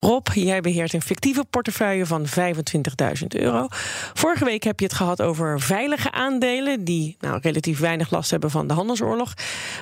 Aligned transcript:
Rob, 0.00 0.26
jij 0.34 0.60
beheert 0.60 0.92
een 0.92 1.02
fictieve 1.02 1.44
portefeuille 1.50 2.06
van 2.06 2.26
25.000 2.26 3.26
euro. 3.28 3.66
Vorige 4.14 4.44
week 4.44 4.62
heb 4.62 4.80
je 4.80 4.86
het 4.86 4.94
gehad 4.94 5.22
over 5.22 5.60
veilige 5.60 6.12
aandelen... 6.12 6.84
die 6.84 7.16
nou, 7.20 7.38
relatief 7.42 7.78
weinig 7.78 8.10
last 8.10 8.30
hebben 8.30 8.50
van 8.50 8.66
de 8.66 8.74
handelsoorlog. 8.74 9.34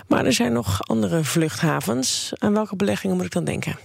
Maar 0.07 0.25
er 0.25 0.33
zijn 0.33 0.53
nog 0.53 0.81
andere 0.83 1.25
vluchthavens. 1.25 2.33
Aan 2.39 2.53
welke 2.53 2.77
beleggingen 2.77 3.17
moet 3.17 3.25
ik 3.25 3.33
dan 3.33 3.45
denken? 3.45 3.79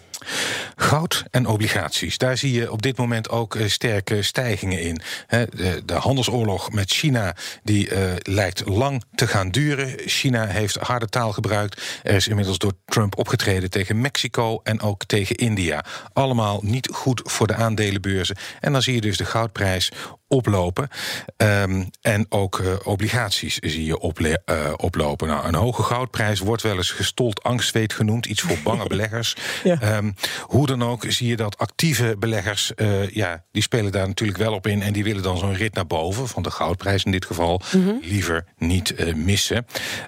Goud 0.75 1.23
en 1.31 1.45
obligaties. 1.45 2.17
Daar 2.17 2.37
zie 2.37 2.53
je 2.53 2.71
op 2.71 2.81
dit 2.81 2.97
moment 2.97 3.29
ook 3.29 3.55
uh, 3.55 3.67
sterke 3.67 4.21
stijgingen 4.21 4.81
in. 4.81 5.01
de, 5.27 5.81
de, 5.85 5.93
handelsoorlog 5.93 6.71
met 6.71 6.91
China 6.91 7.35
die 7.63 7.89
uh, 7.89 7.99
lijkt 8.21 8.65
lang 8.65 9.03
te 9.15 9.27
gaan 9.27 9.49
duren. 9.49 9.95
China 10.05 10.45
heeft 10.45 10.75
harde 10.75 11.07
taal 11.07 11.31
gebruikt. 11.31 11.81
Er 12.03 12.15
is 12.15 12.27
inmiddels 12.27 12.57
door 12.57 12.73
Trump 12.85 13.17
opgetreden 13.17 13.69
tegen 13.69 14.01
Mexico 14.01 14.59
en 14.63 14.81
ook 14.81 15.05
tegen 15.05 15.35
India. 15.35 15.85
Allemaal 16.13 16.59
niet 16.63 16.89
goed 16.91 17.21
voor 17.23 17.47
de 17.47 17.55
aandelenbeurzen. 17.55 18.37
En 18.59 18.71
dan 18.71 18.81
zie 18.81 18.93
je 18.95 19.01
dus 19.01 19.17
de 19.17 19.25
goudprijs 19.25 19.91
oplopen. 20.27 20.89
Um, 21.37 21.89
en 22.01 22.25
ook 22.29 22.59
uh, 22.59 22.73
obligaties 22.83 23.57
zie 23.57 23.85
je 23.85 24.13
uh, 24.45 24.73
oplopen. 24.77 25.27
Nou, 25.27 25.47
een 25.47 25.55
hoge 25.55 25.83
goudprijs 25.83 26.39
wordt 26.39 26.61
wel 26.61 26.75
eens 26.75 26.91
gestold 26.91 27.43
angstweet 27.43 27.93
genoemd. 27.93 28.25
Iets 28.25 28.41
voor 28.41 28.57
bange 28.63 28.87
beleggers. 28.93 29.35
Ja. 29.63 29.97
Um, 29.97 30.12
hoe 30.41 30.67
dan 30.67 30.83
ook 30.83 31.05
zie 31.07 31.27
je 31.27 31.35
dat 31.35 31.57
actieve 31.57 32.15
beleggers... 32.19 32.71
Uh, 32.75 33.09
ja, 33.09 33.43
die 33.51 33.61
spelen 33.61 33.91
daar 33.91 34.07
natuurlijk 34.07 34.39
wel 34.39 34.53
op 34.53 34.67
in... 34.67 34.81
en 34.81 34.93
die 34.93 35.03
willen 35.03 35.23
dan 35.23 35.37
zo'n 35.37 35.55
rit 35.55 35.73
naar 35.73 35.87
boven... 35.87 36.27
van 36.27 36.43
de 36.43 36.51
goudprijs 36.51 37.03
in 37.03 37.11
dit 37.11 37.25
geval... 37.25 37.61
Mm 37.75 37.83
-hmm. 37.83 37.99
liever 38.01 38.45
niet 38.57 39.15
missen. 39.15 39.65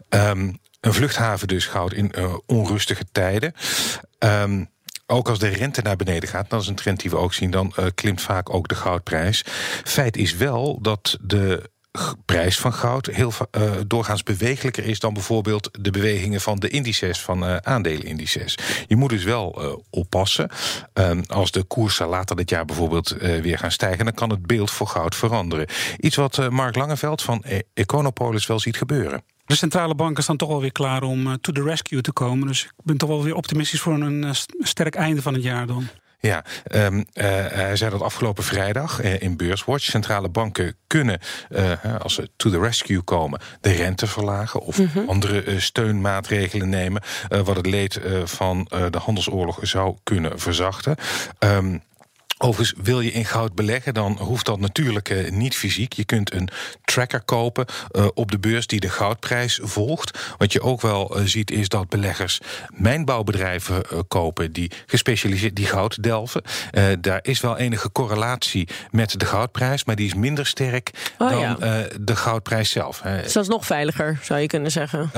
Um, 0.09 0.59
een 0.79 0.93
vluchthaven 0.93 1.47
dus 1.47 1.65
goud 1.65 1.93
in 1.93 2.11
onrustige 2.45 3.05
tijden. 3.11 3.53
Um, 4.19 4.69
ook 5.07 5.29
als 5.29 5.39
de 5.39 5.47
rente 5.47 5.81
naar 5.81 5.95
beneden 5.95 6.29
gaat, 6.29 6.49
dat 6.49 6.61
is 6.61 6.67
een 6.67 6.75
trend 6.75 6.99
die 6.99 7.09
we 7.09 7.17
ook 7.17 7.33
zien, 7.33 7.51
dan 7.51 7.73
uh, 7.79 7.85
klimt 7.95 8.21
vaak 8.21 8.53
ook 8.53 8.67
de 8.67 8.75
goudprijs. 8.75 9.43
Feit 9.83 10.17
is 10.17 10.35
wel 10.35 10.81
dat 10.81 11.17
de 11.21 11.69
prijs 12.26 12.60
van 12.60 12.74
goud 12.74 13.05
heel 13.05 13.32
uh, 13.57 13.71
doorgaans 13.88 14.24
bewegelijker 14.24 14.85
is 14.85 14.99
dan 14.99 15.13
bijvoorbeeld 15.13 15.70
de 15.79 15.91
bewegingen 15.91 16.41
van 16.41 16.60
de 16.60 16.70
indices, 16.70 17.20
van 17.20 17.43
uh, 17.43 17.55
aandelenindices. 17.55 18.57
Je 18.87 18.96
moet 18.96 19.10
dus 19.10 19.24
wel 19.24 19.63
uh, 19.63 19.74
oppassen. 19.90 20.49
Um, 20.93 21.24
als 21.27 21.52
de 21.52 21.63
koersen 21.63 22.07
later 22.07 22.35
dit 22.35 22.49
jaar 22.49 22.65
bijvoorbeeld 22.65 23.15
weer 23.20 23.57
gaan 23.57 23.71
stijgen, 23.71 24.05
dan 24.05 24.13
kan 24.13 24.29
het 24.29 24.46
beeld 24.46 24.71
voor 24.71 24.87
goud 24.87 25.15
veranderen. 25.15 25.68
Iets 25.99 26.15
wat 26.15 26.49
Mark 26.49 26.76
Langeveld 26.76 27.21
van 27.21 27.43
Econopolis 27.74 28.46
wel 28.46 28.59
ziet 28.59 28.77
gebeuren. 28.77 29.24
De 29.46 29.55
centrale 29.55 29.96
banken 29.96 30.24
staan 30.24 30.37
toch 30.37 30.49
wel 30.49 30.62
weer 30.62 30.71
klaar 30.71 31.04
om 31.04 31.41
to 31.41 31.52
the 31.52 31.63
rescue 31.63 32.02
te 32.02 32.12
komen. 32.12 32.48
Dus 32.48 32.63
ik 32.63 32.84
ben 32.84 32.98
toch 32.98 33.09
wel 33.09 33.24
weer 33.24 33.35
optimistisch 33.35 33.82
voor 33.82 33.93
een 33.93 34.35
sterk 34.59 34.96
einde 34.96 35.21
van 35.21 35.34
het 35.34 35.43
jaar 35.43 35.68
dan. 35.68 35.87
Ja, 36.26 36.43
um, 36.71 36.98
uh, 36.98 37.04
hij 37.48 37.76
zei 37.76 37.91
dat 37.91 38.01
afgelopen 38.01 38.43
vrijdag 38.43 39.04
uh, 39.04 39.21
in 39.21 39.37
Beurswatch. 39.37 39.84
Centrale 39.84 40.29
banken 40.29 40.76
kunnen, 40.87 41.20
uh, 41.49 41.71
als 41.99 42.13
ze 42.13 42.29
to 42.35 42.49
the 42.49 42.59
rescue 42.59 43.01
komen, 43.01 43.40
de 43.62 43.71
rente 43.71 44.07
verlagen 44.07 44.59
of 44.59 44.77
mm 44.77 44.90
-hmm. 44.93 45.09
andere 45.09 45.59
steunmaatregelen 45.59 46.70
nemen. 46.70 47.01
wat 47.29 47.55
het 47.55 47.65
leed 47.65 47.99
van 48.23 48.68
de 48.90 48.98
handelsoorlog 48.98 49.59
zou 49.62 49.98
kunnen 50.03 50.40
verzachten. 50.40 50.96
Um, 51.40 51.81
Overigens, 52.37 52.79
wil 52.83 53.01
je 53.01 53.11
in 53.11 53.25
goud 53.25 53.55
beleggen, 53.55 53.93
dan 53.93 54.17
hoeft 54.17 54.45
dat 54.45 54.59
natuurlijk 54.59 55.09
uh, 55.09 55.31
niet 55.31 55.55
fysiek. 55.55 55.93
Je 55.93 56.05
kunt 56.05 56.33
een 56.33 56.49
tracker 56.83 57.21
kopen 57.21 57.65
uh, 57.91 58.07
op 58.13 58.31
de 58.31 58.39
beurs 58.39 58.67
die 58.67 58.79
de 58.79 58.89
goudprijs 58.89 59.59
volgt. 59.63 60.33
Wat 60.37 60.53
je 60.53 60.61
ook 60.61 60.81
wel 60.81 61.17
uh, 61.17 61.25
ziet 61.25 61.51
is 61.51 61.69
dat 61.69 61.89
beleggers 61.89 62.39
mijnbouwbedrijven 62.69 63.83
kopen 64.07 64.51
die 64.51 64.72
gespecialiseerd 64.85 65.56
die 65.56 65.66
goud 65.66 66.03
delven. 66.03 66.41
daar 67.01 67.19
is 67.22 67.41
wel 67.41 67.57
enige 67.57 67.91
correlatie 67.91 68.67
met 68.91 69.19
de 69.19 69.25
goudprijs, 69.25 69.83
maar 69.83 69.95
die 69.95 70.06
is 70.06 70.13
minder 70.13 70.45
sterk 70.45 71.13
oh, 71.17 71.29
dan 71.29 71.39
ja. 71.39 71.88
de 72.01 72.16
goudprijs 72.16 72.69
zelf. 72.69 73.01
Dus 73.01 73.33
dat 73.33 73.44
is 73.44 73.50
nog 73.50 73.66
veiliger, 73.66 74.19
zou 74.22 74.40
je 74.40 74.47
kunnen 74.47 74.72
zeggen? 74.72 75.12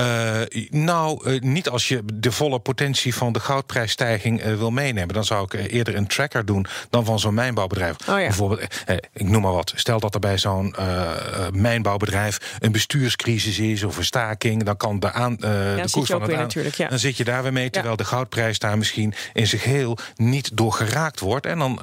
nou, 0.70 1.38
niet 1.40 1.68
als 1.68 1.88
je 1.88 2.02
de 2.14 2.32
volle 2.32 2.58
potentie 2.58 3.14
van 3.14 3.32
de 3.32 3.40
goudprijsstijging 3.40 4.42
wil 4.42 4.70
meenemen. 4.70 5.14
Dan 5.14 5.24
zou 5.24 5.44
ik 5.44 5.72
eerder 5.72 5.96
een 5.96 6.06
tracker 6.06 6.44
doen 6.44 6.66
dan 6.90 7.04
van 7.08 7.18
zo'n 7.18 7.34
mijnbouwbedrijf. 7.34 7.96
Oh 8.00 8.06
ja. 8.06 8.14
Bijvoorbeeld, 8.14 8.60
eh, 8.84 8.96
ik 9.12 9.28
noem 9.28 9.42
maar 9.42 9.52
wat. 9.52 9.72
Stel 9.76 10.00
dat 10.00 10.14
er 10.14 10.20
bij 10.20 10.38
zo'n 10.38 10.74
uh, 10.78 11.10
mijnbouwbedrijf 11.52 12.56
een 12.58 12.72
bestuurscrisis 12.72 13.58
is 13.58 13.82
of 13.82 13.96
een 13.96 14.04
staking, 14.04 14.62
dan 14.62 14.76
kan 14.76 15.00
de, 15.00 15.12
aan, 15.12 15.36
uh, 15.40 15.76
ja, 15.76 15.82
de 15.82 15.90
koers 15.90 16.10
van 16.10 16.22
het 16.22 16.32
aan, 16.32 16.48
ja. 16.76 16.88
dan 16.88 16.98
zit 16.98 17.16
je 17.16 17.24
daar 17.24 17.42
weer 17.42 17.52
mee, 17.52 17.70
terwijl 17.70 17.96
de 17.96 18.04
goudprijs 18.04 18.58
daar 18.58 18.78
misschien 18.78 19.14
in 19.32 19.46
zijn 19.46 19.60
geheel 19.60 19.98
niet 20.16 20.56
door 20.56 20.72
geraakt 20.72 21.20
wordt. 21.20 21.46
En 21.46 21.58
dan, 21.58 21.80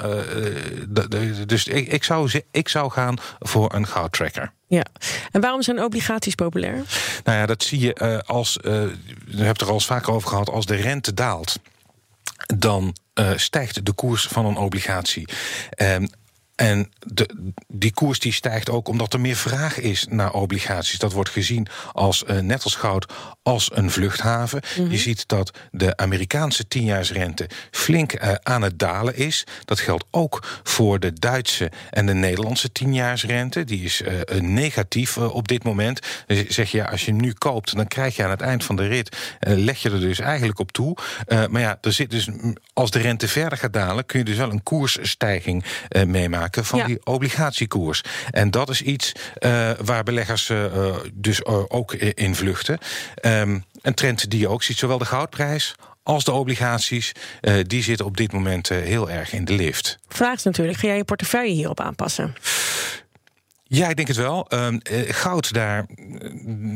de, 0.90 1.08
de, 1.08 1.46
dus 1.46 1.68
ik, 1.68 1.88
ik, 1.88 2.04
zou, 2.04 2.42
ik 2.52 2.70
zou 2.70 2.92
gaan 2.92 3.18
voor 3.40 3.74
een 3.74 3.88
goudtracker. 3.88 4.54
Ja, 4.68 4.86
en 5.32 5.42
waarom 5.42 5.62
zijn 5.62 5.84
obligaties 5.84 6.36
populair? 6.36 6.84
Nou 7.24 7.38
ja, 7.38 7.46
dat 7.46 7.64
zie 7.64 7.80
je 7.80 8.24
als, 8.26 8.58
uh, 8.62 8.72
je 9.26 9.44
hebt 9.44 9.62
er 9.62 9.68
al 9.68 9.74
eens 9.74 9.86
vaker 9.86 10.14
over 10.14 10.30
gehad, 10.30 10.50
als 10.50 10.66
de 10.66 10.76
rente 10.76 11.14
daalt 11.14 11.60
dan 12.58 12.96
stijgt 13.36 13.86
de 13.86 13.94
koers 13.94 14.28
van 14.28 14.46
een 14.46 14.58
obligatie. 14.58 15.28
En 16.56 16.92
de, 17.00 17.54
die 17.68 17.94
koers 17.94 18.20
die 18.20 18.34
stijgt 18.34 18.70
ook 18.70 18.88
omdat 18.88 19.14
er 19.14 19.20
meer 19.20 19.36
vraag 19.36 19.80
is 19.80 20.06
naar 20.10 20.34
obligaties. 20.34 21.00
Dat 21.00 21.14
wordt 21.14 21.30
gezien 21.30 21.68
als 21.92 22.24
uh, 22.28 22.40
net 22.40 22.64
als 22.64 22.76
goud 22.76 23.14
als 23.44 23.70
een 23.74 23.92
vluchthaven. 23.92 24.62
Mm 24.78 24.84
-hmm. 24.84 24.92
Je 24.92 24.98
ziet 24.98 25.28
dat 25.28 25.58
de 25.72 25.98
Amerikaanse 25.98 26.68
tienjaarsrente 26.68 27.50
flink 27.72 28.22
uh, 28.22 28.34
aan 28.44 28.62
het 28.62 28.80
dalen 28.80 29.16
is. 29.16 29.44
Dat 29.66 29.80
geldt 29.80 30.06
ook 30.12 30.60
voor 30.64 31.00
de 31.00 31.14
Duitse 31.14 31.72
en 31.90 32.06
de 32.06 32.14
Nederlandse 32.14 32.72
tienjaarsrente. 32.72 33.64
Die 33.64 33.84
is 33.84 34.02
uh, 34.02 34.40
negatief 34.40 35.18
op 35.18 35.48
dit 35.48 35.64
moment. 35.64 36.00
Dus 36.28 36.48
zeg 36.48 36.72
je, 36.72 36.78
ja, 36.78 36.86
als 36.86 37.06
je 37.06 37.14
nu 37.14 37.34
koopt, 37.34 37.76
dan 37.76 37.88
krijg 37.88 38.16
je 38.16 38.24
aan 38.24 38.30
het 38.30 38.42
eind 38.42 38.64
van 38.64 38.76
de 38.76 38.88
rit... 38.88 39.18
leg 39.40 39.82
je 39.82 39.90
er 39.90 40.00
dus 40.00 40.20
eigenlijk 40.20 40.60
op 40.60 40.72
toe. 40.72 40.98
maar 41.50 41.62
ja, 41.62 41.78
er 41.82 41.94
zit 41.94 42.12
dus, 42.12 42.30
als 42.74 42.92
de 42.92 43.00
rente 43.00 43.28
verder 43.28 43.58
gaat 43.58 43.74
dalen... 43.74 44.06
kun 44.06 44.20
je 44.20 44.26
dus 44.26 44.38
wel 44.38 44.52
een 44.52 44.64
koersstijging 44.64 45.66
meemaken 46.06 46.45
van 46.52 46.80
ja. 46.80 46.86
die 46.86 47.00
obligatiekoers. 47.04 48.02
En 48.32 48.52
dat 48.52 48.70
is 48.70 48.82
iets 48.82 49.12
uh, 49.40 49.72
waar 49.84 50.04
beleggers 50.04 50.50
uh, 50.50 50.96
dus 51.14 51.46
ook 51.46 51.94
in 51.94 52.36
vluchten. 52.36 52.78
Um, 53.22 53.64
een 53.82 53.94
trend 53.94 54.30
die 54.30 54.40
je 54.40 54.48
ook 54.48 54.64
ziet, 54.64 54.78
zowel 54.78 54.98
de 54.98 55.06
goudprijs 55.06 55.76
als 56.06 56.24
de 56.24 56.32
obligaties, 56.32 57.12
uh, 57.42 57.54
die 57.68 57.84
zitten 57.84 58.06
op 58.06 58.18
dit 58.18 58.32
moment 58.32 58.70
uh, 58.70 58.78
heel 58.78 59.10
erg 59.10 59.34
in 59.34 59.46
de 59.46 59.54
lift. 59.54 59.98
Vraag 60.08 60.36
is 60.36 60.44
natuurlijk, 60.44 60.78
ga 60.78 60.88
jij 60.88 60.98
je 60.98 61.04
portefeuille 61.04 61.54
hierop 61.54 61.80
aanpassen? 61.80 62.36
Ja, 63.64 63.90
ik 63.90 63.96
denk 63.96 64.08
het 64.08 64.18
wel. 64.18 64.48
Uh, 64.54 64.68
goud, 65.08 65.54
daar, 65.54 65.86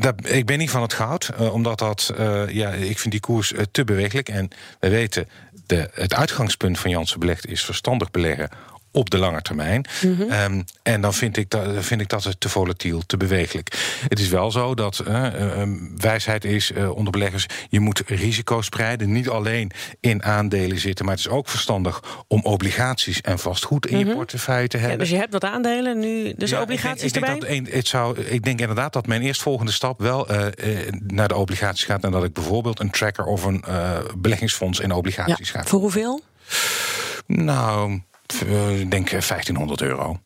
daar, 0.00 0.14
Ik 0.22 0.46
ben 0.46 0.58
niet 0.58 0.70
van 0.70 0.82
het 0.82 0.92
goud, 0.92 1.30
omdat 1.52 1.78
dat. 1.78 2.12
Ja, 2.48 2.70
ik 2.70 2.98
vind 2.98 3.10
die 3.12 3.20
koers 3.20 3.52
te 3.70 3.84
bewegelijk. 3.84 4.28
En 4.28 4.48
we 4.80 4.88
weten, 4.88 5.28
de, 5.66 5.90
het 5.94 6.14
uitgangspunt 6.14 6.78
van 6.78 6.90
Janssen 6.90 7.20
Belegd 7.20 7.46
is 7.46 7.64
verstandig 7.64 8.10
beleggen 8.10 8.50
op 8.92 9.10
de 9.10 9.18
lange 9.18 9.42
termijn. 9.42 9.84
Mm 10.02 10.16
-hmm. 10.16 10.32
um, 10.32 10.64
en 10.82 11.00
dan 11.00 11.14
vind 11.14 11.36
ik, 11.36 11.50
dat, 11.50 11.66
vind 11.84 12.00
ik 12.00 12.08
dat 12.08 12.24
het 12.24 12.40
te 12.40 12.48
volatiel, 12.48 13.02
te 13.06 13.16
bewegelijk. 13.16 13.98
Het 14.08 14.18
is 14.18 14.28
wel 14.28 14.50
zo 14.50 14.74
dat 14.74 15.02
uh, 15.08 15.24
uh, 15.24 15.62
wijsheid 15.96 16.44
is 16.44 16.70
uh, 16.70 16.90
onder 16.96 17.12
beleggers... 17.12 17.46
je 17.68 17.80
moet 17.80 18.02
risico 18.06 18.62
spreiden, 18.62 19.12
niet 19.12 19.28
alleen 19.28 19.70
in 20.00 20.22
aandelen 20.22 20.78
zitten... 20.78 21.04
maar 21.04 21.14
het 21.14 21.24
is 21.26 21.30
ook 21.30 21.48
verstandig 21.48 22.24
om 22.28 22.42
obligaties 22.42 23.20
en 23.20 23.38
vastgoed 23.38 23.86
in 23.86 23.94
mm 23.94 24.00
-hmm. 24.00 24.10
je 24.10 24.16
portefeuille 24.16 24.68
te 24.68 24.76
hebben. 24.76 24.96
Ja, 24.96 25.02
dus 25.02 25.12
je 25.12 25.16
hebt 25.16 25.32
wat 25.32 25.44
aandelen, 25.44 25.98
nu 25.98 26.34
dus 26.36 26.50
ja, 26.50 26.60
obligaties 26.60 27.02
ik, 27.02 27.08
ik 27.08 27.14
erbij? 27.14 27.30
Denk 27.30 27.40
dat 27.40 27.50
een, 27.50 27.78
het 27.78 27.88
zou, 27.88 28.20
ik 28.20 28.44
denk 28.44 28.60
inderdaad 28.60 28.92
dat 28.92 29.06
mijn 29.06 29.22
eerstvolgende 29.22 29.72
stap 29.72 30.00
wel 30.00 30.28
naar 31.06 31.28
de 31.28 31.36
obligaties 31.36 31.84
gaat... 31.84 32.04
en 32.04 32.10
dat 32.10 32.24
ik 32.24 32.32
bijvoorbeeld 32.32 32.80
een 32.80 32.90
tracker 32.90 33.24
of 33.24 33.44
een 33.44 33.64
beleggingsfonds 34.16 34.80
in 34.80 34.92
obligaties 34.92 35.50
ja, 35.50 35.60
ga. 35.60 35.66
Voor 35.66 35.80
hoeveel? 35.80 36.22
Nou, 37.26 38.00
ik 38.80 38.90
denk 38.90 39.10
1500 39.10 39.82
euro. 39.82 40.20